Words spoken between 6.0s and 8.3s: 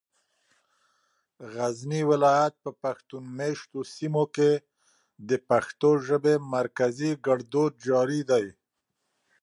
ژبې مرکزي ګړدود جاري